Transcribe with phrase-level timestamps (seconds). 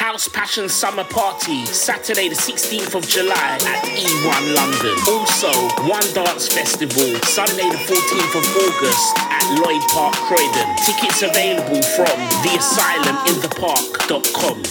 [0.00, 4.96] House Passion Summer Party, Saturday the 16th of July at E1 London.
[5.06, 5.52] Also,
[5.86, 10.74] One Dance Festival, Sunday the 14th of August at Lloyd Park Croydon.
[10.86, 14.62] Tickets available from theasyluminthepark.com.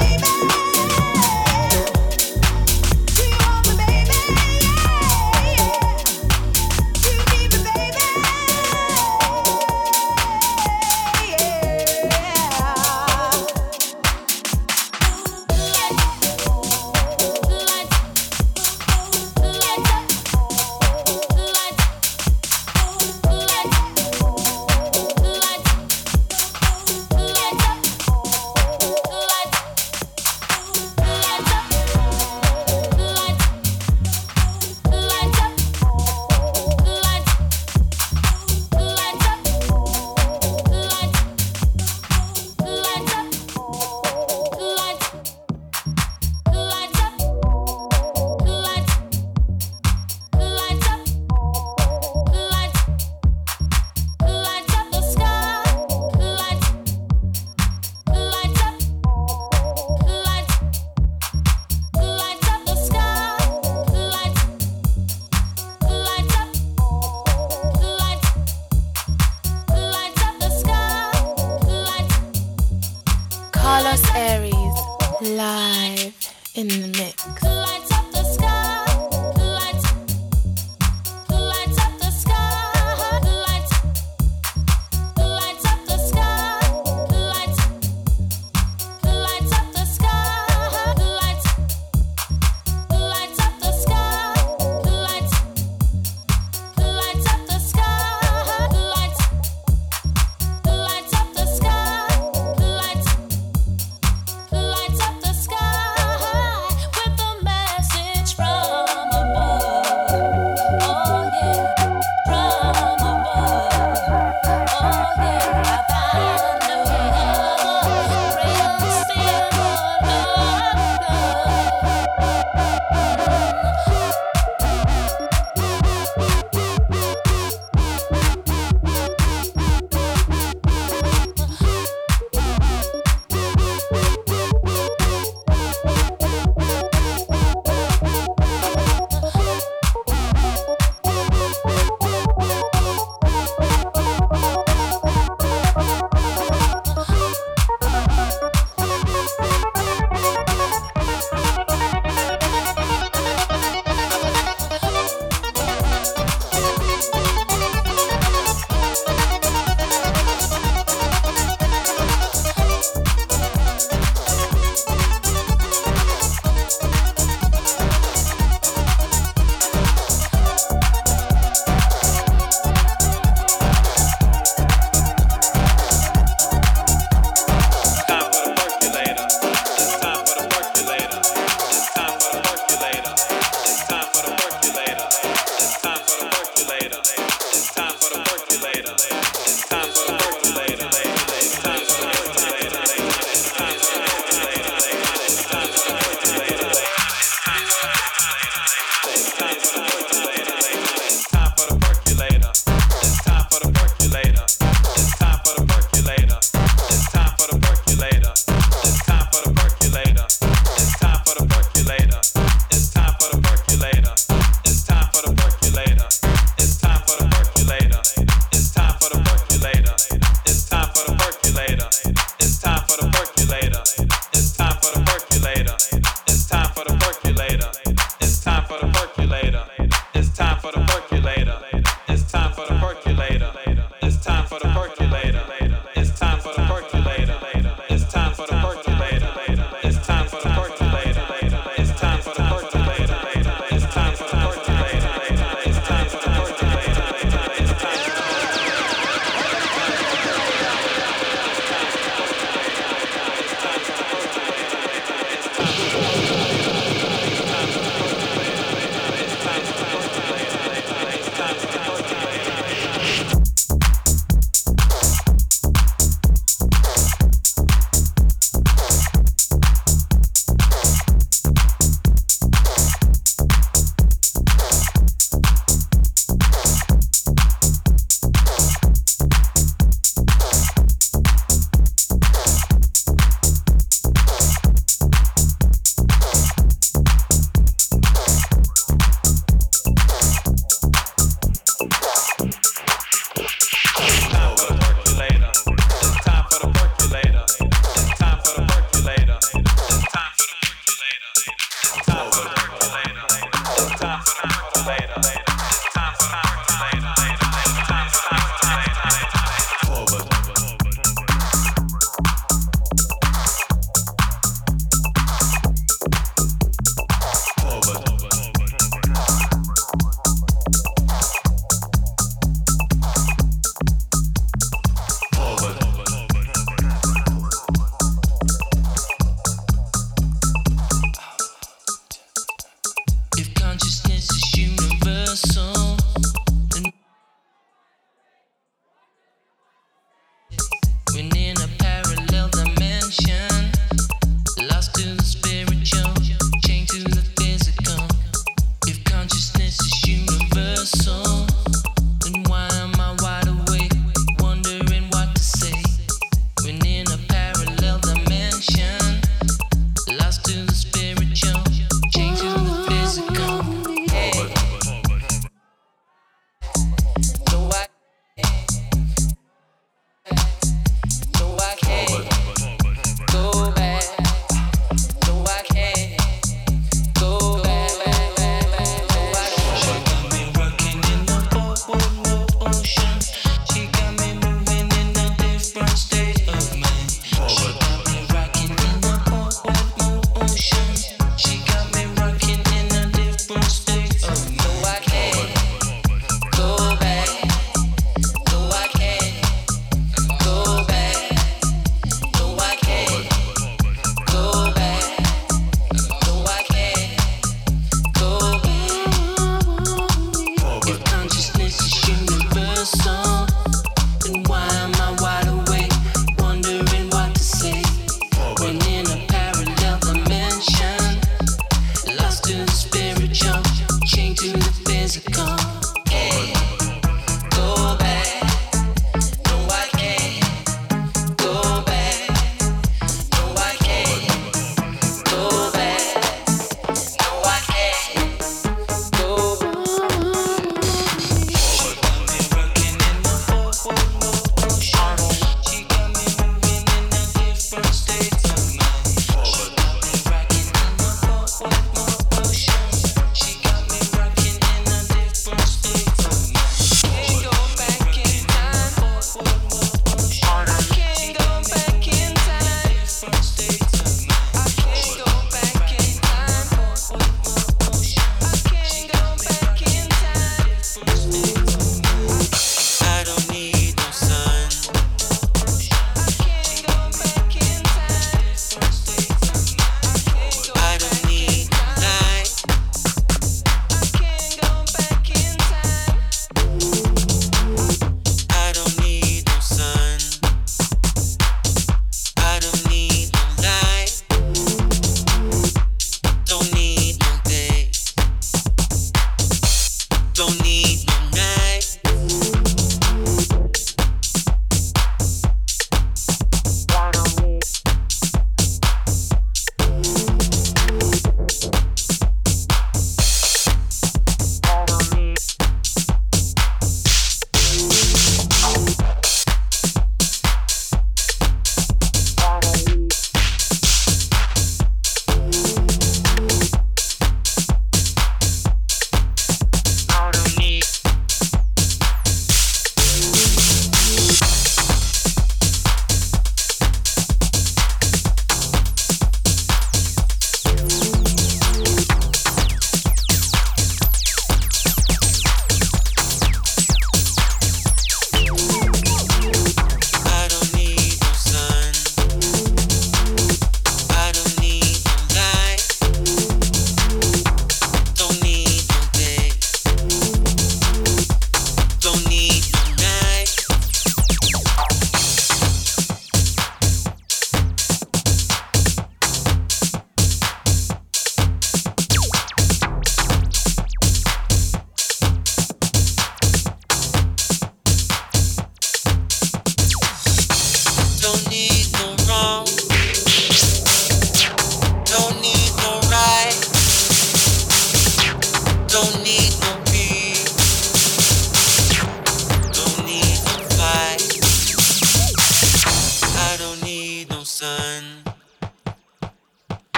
[0.00, 0.05] I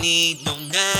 [0.00, 0.99] need no night.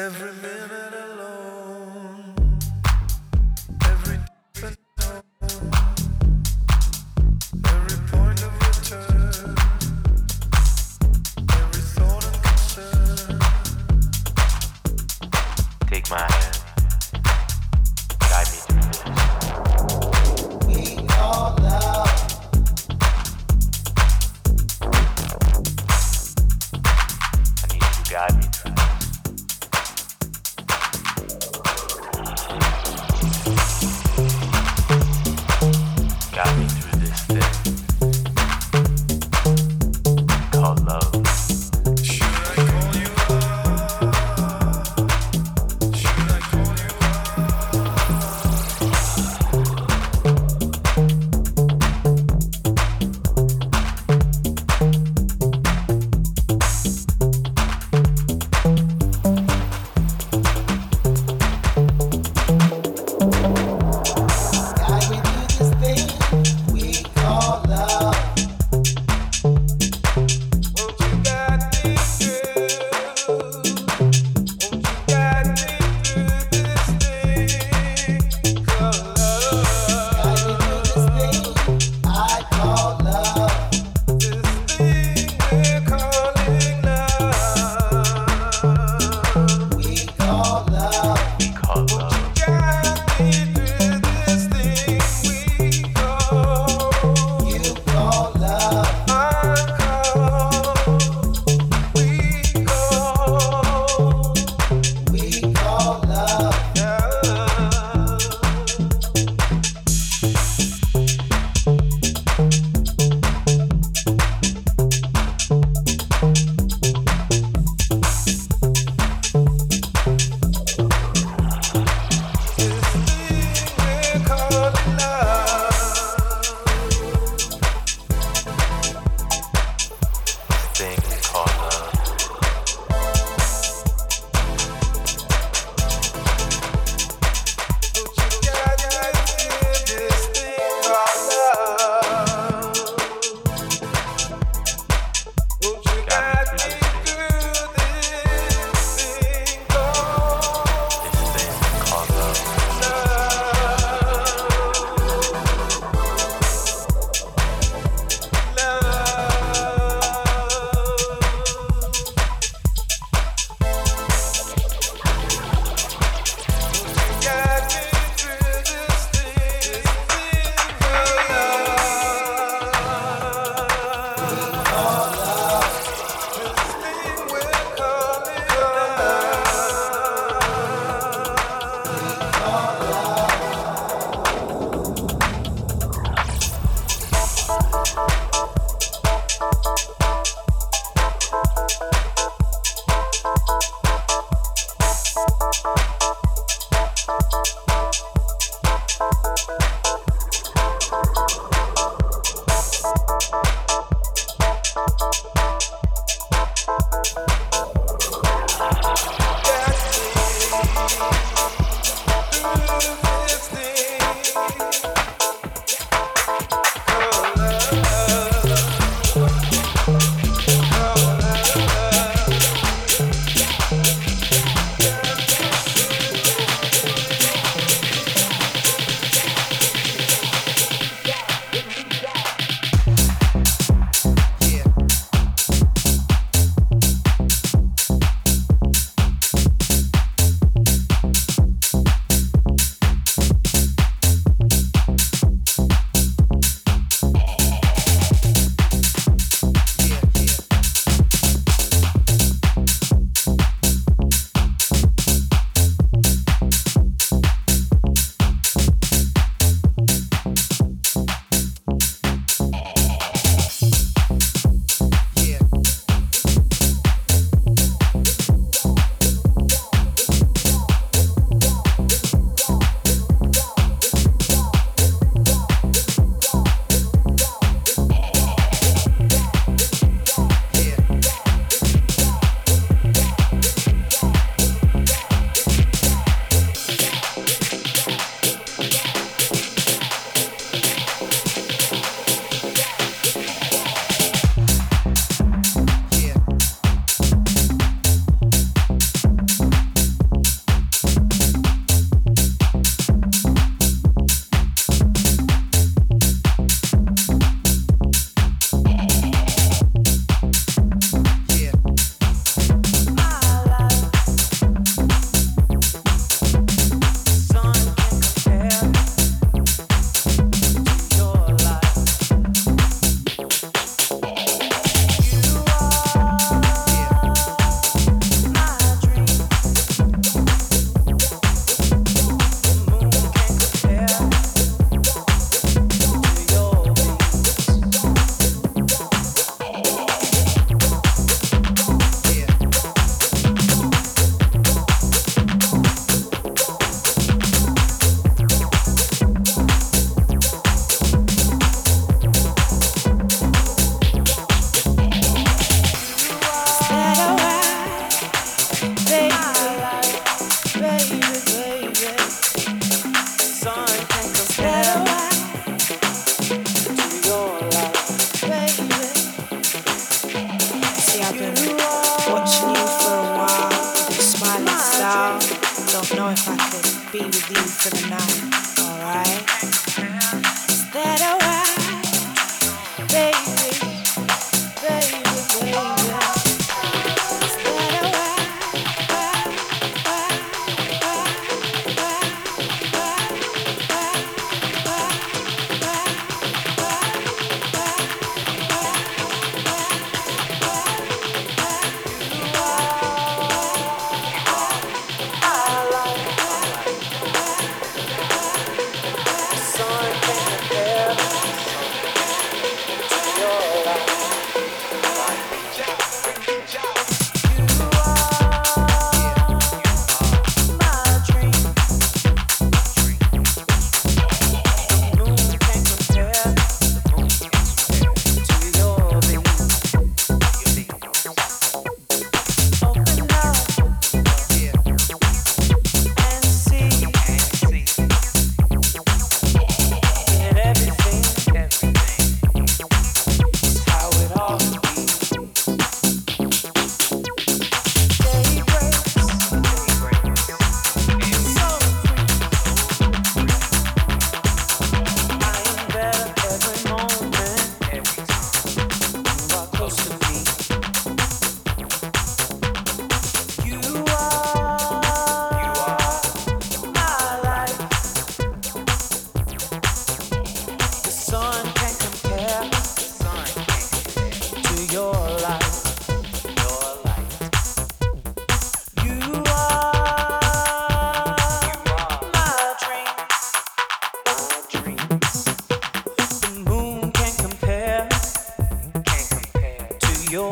[0.00, 0.39] every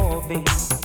[0.09, 0.78] hobby.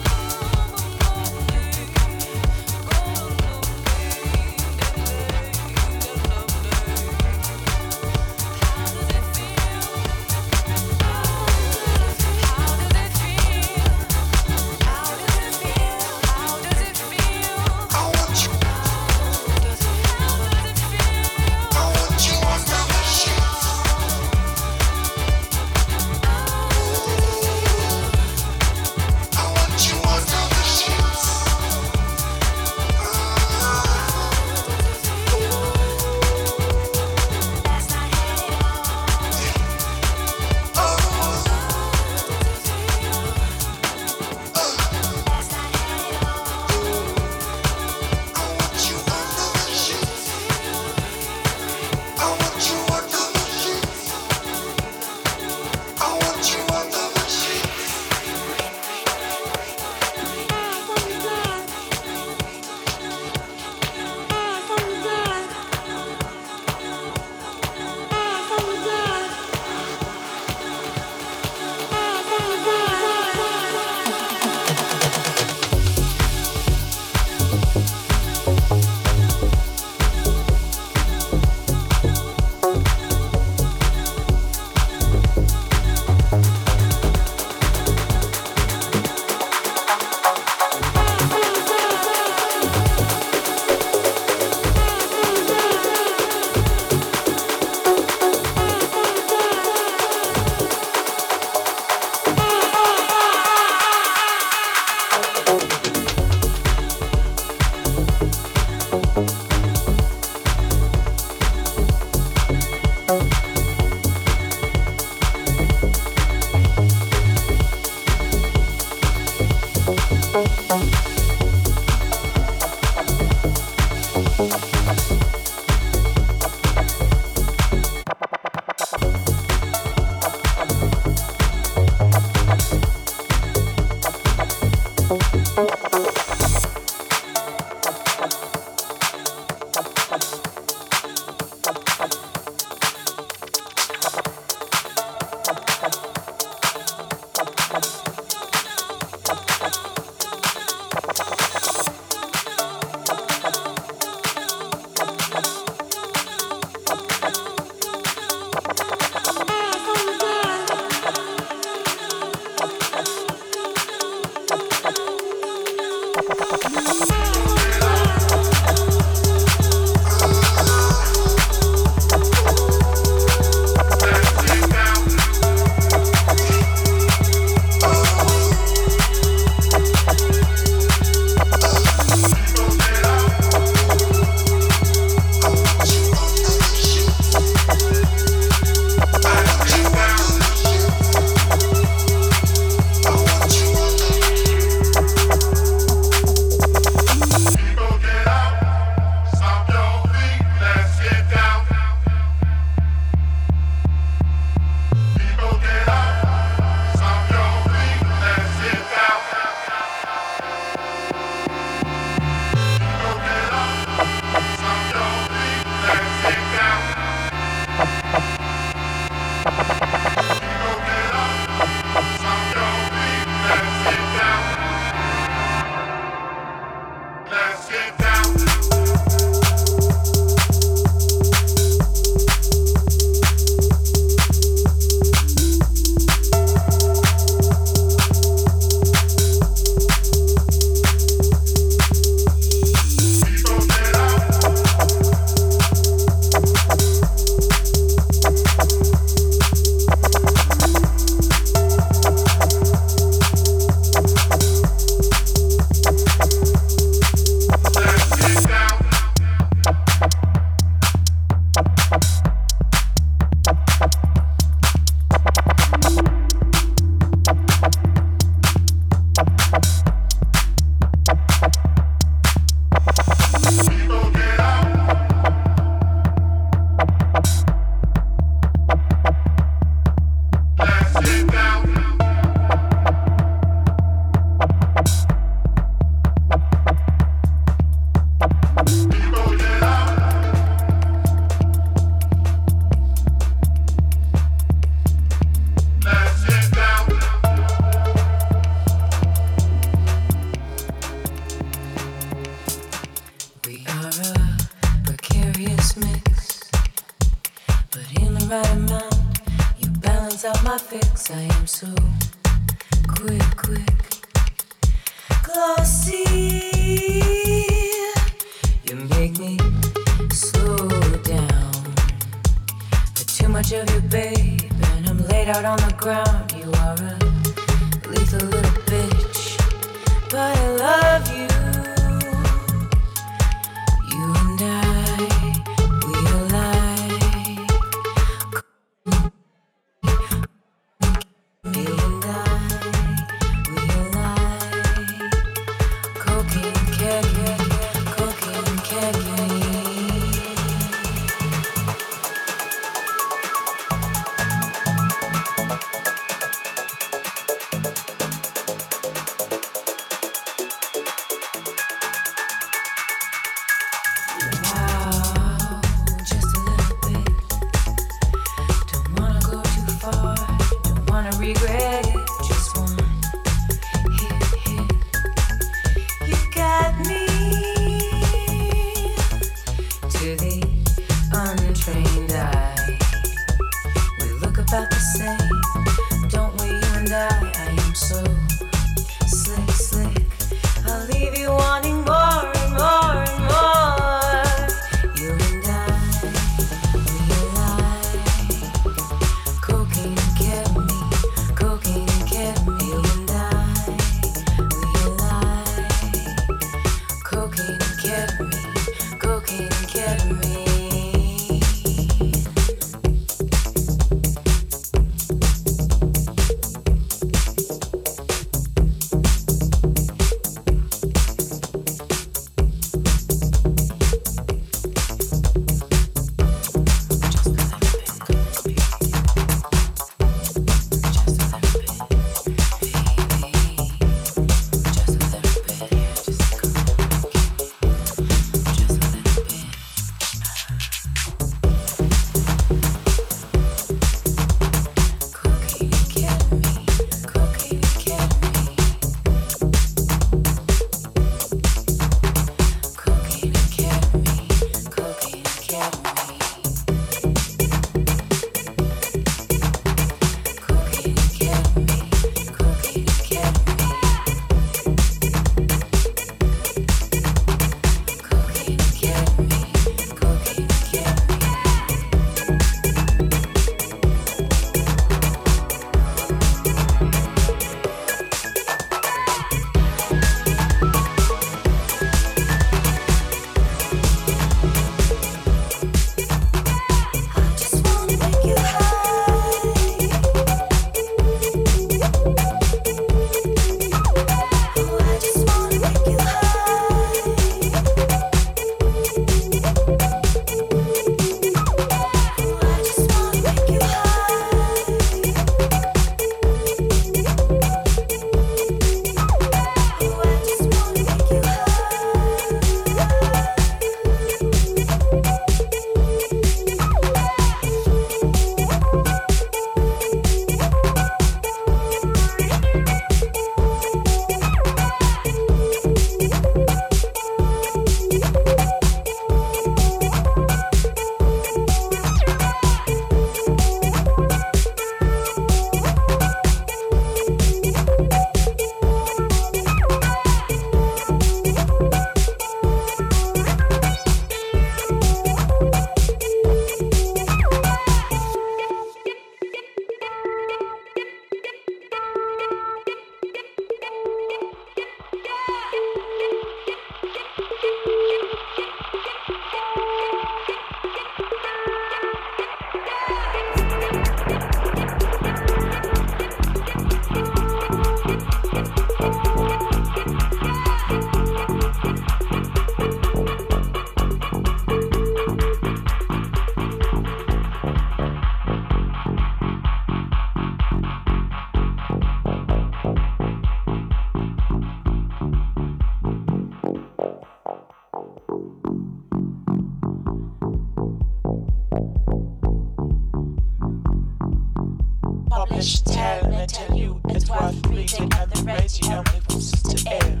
[595.42, 600.00] Spanish, tell I tell you it's worth reading at the radio moves to air.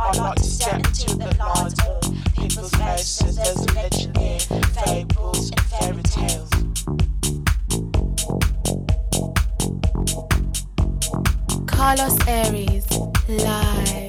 [0.00, 2.00] I like to step into the lines of
[2.34, 4.38] people's faces as a legendary
[4.84, 6.50] fables and fairy tales.
[11.66, 12.86] Carlos Aries,
[13.28, 14.07] live.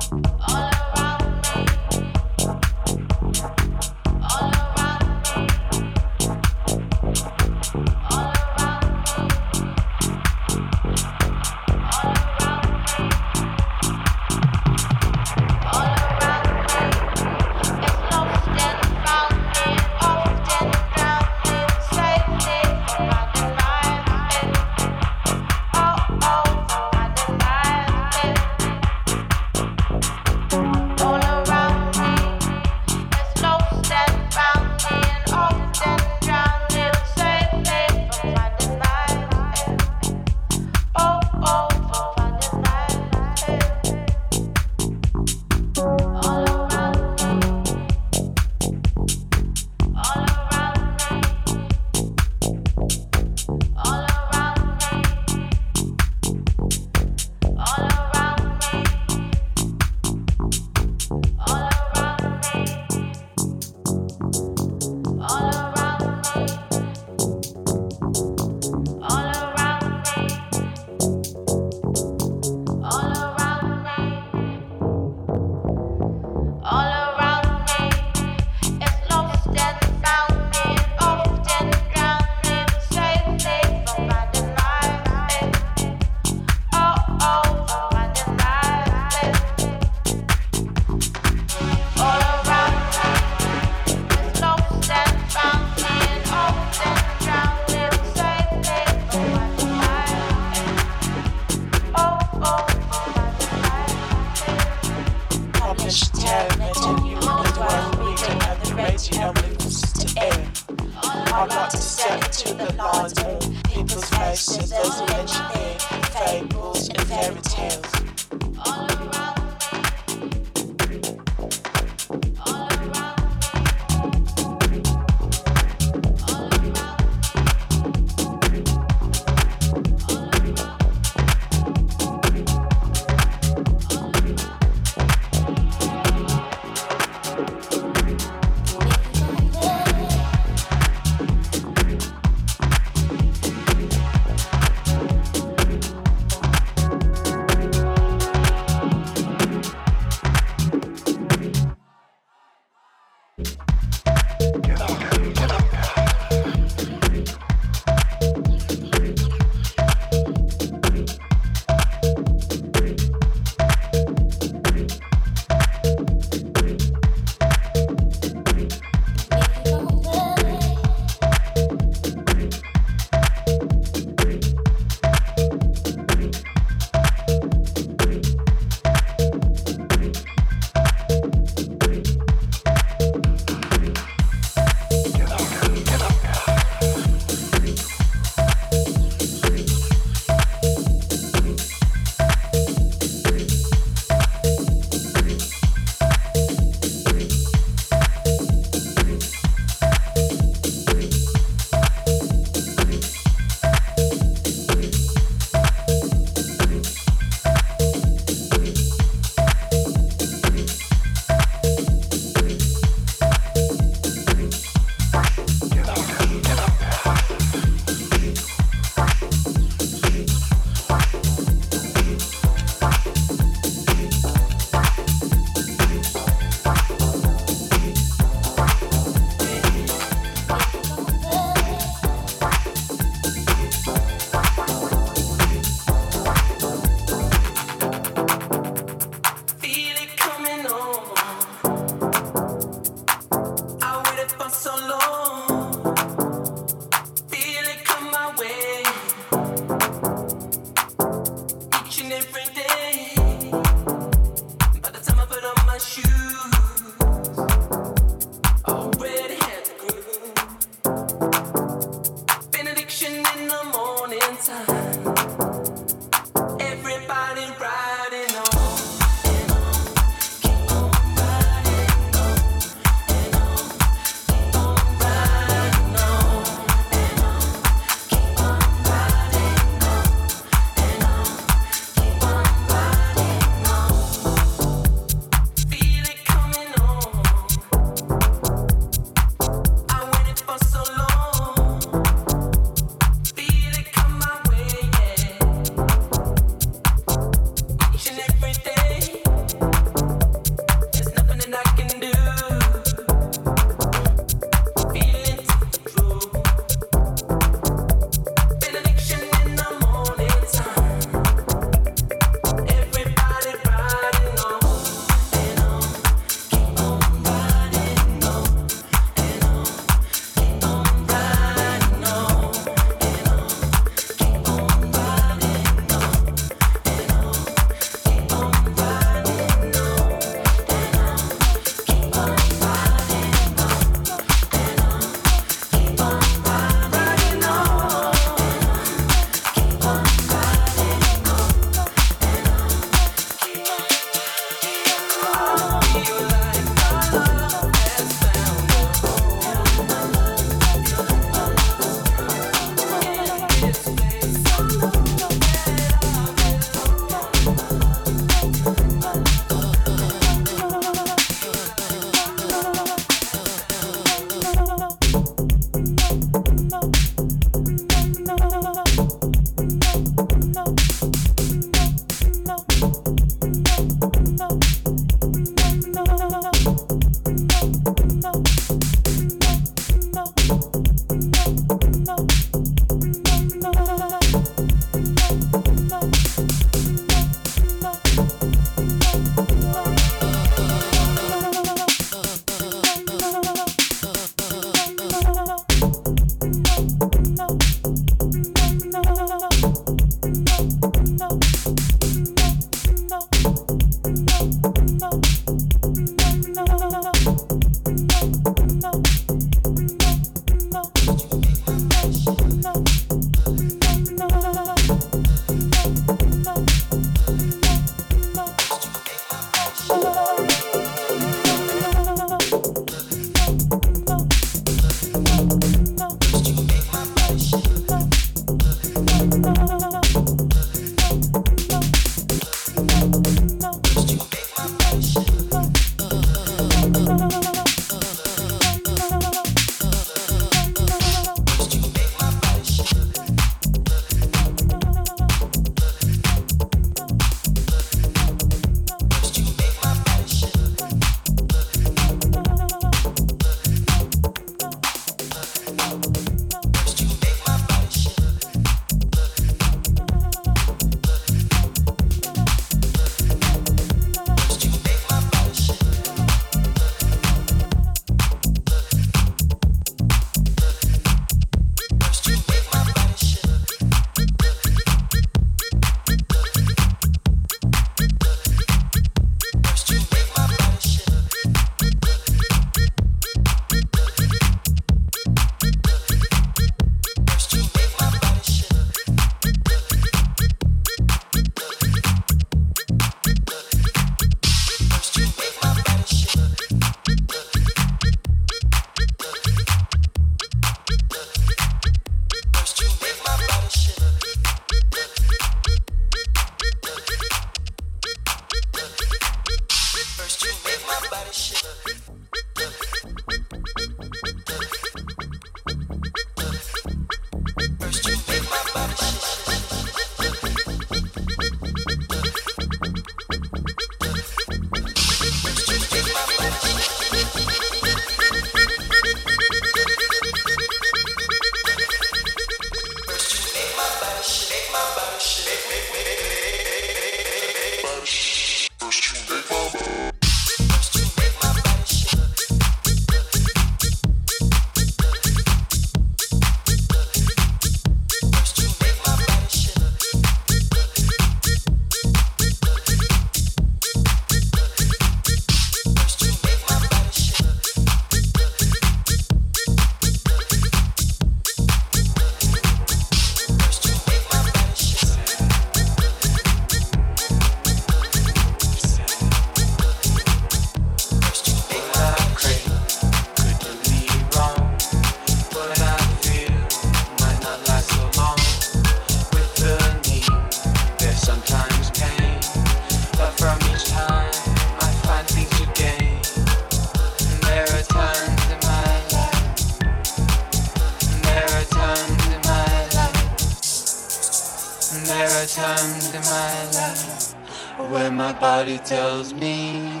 [597.90, 600.00] Where my body tells me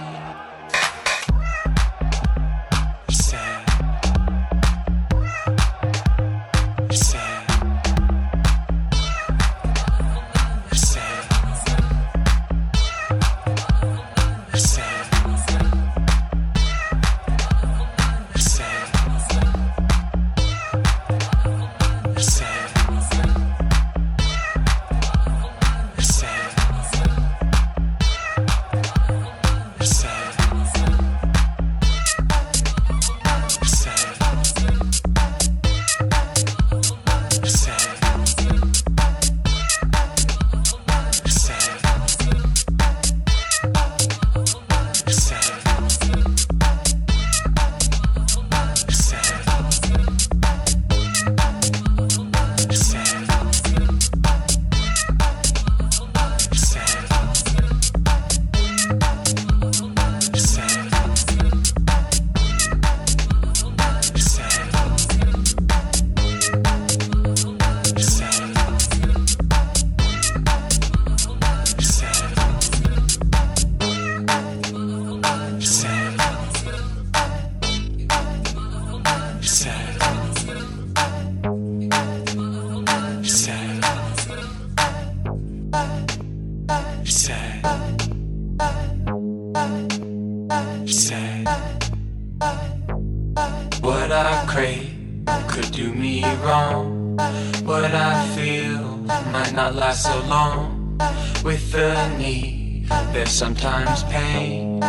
[103.40, 104.80] sometimes pain,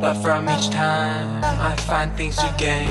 [0.00, 2.90] but from each time I find things to gain.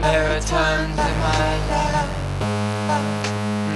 [0.00, 2.12] There are times in my life,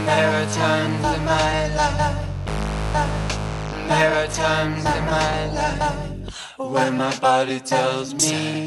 [0.07, 2.27] there are times in my life,
[3.89, 8.67] there are times in my life when my body tells me.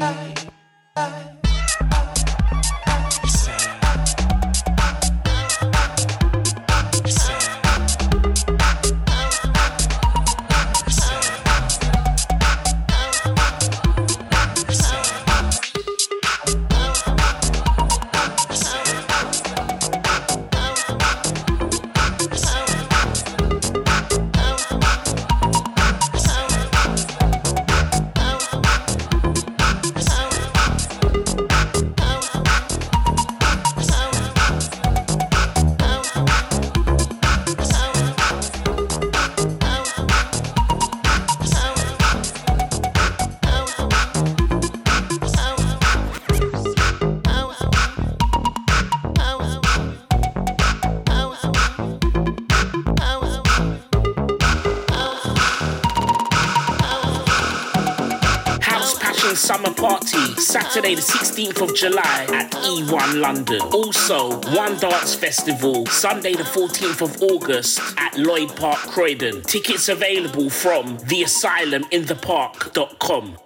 [60.94, 63.62] The 16th of July at E1 London.
[63.72, 69.40] Also, One Dance Festival, Sunday, the 14th of August at Lloyd Park, Croydon.
[69.40, 73.38] Tickets available from theasyluminthepark.com.